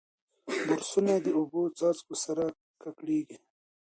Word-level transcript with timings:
برسونه 0.67 1.13
د 1.25 1.27
اوبو 1.37 1.61
څاڅکو 1.77 2.15
سره 2.25 2.45
ککړېږي. 2.81 3.37